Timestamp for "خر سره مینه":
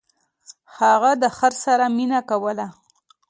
1.37-2.19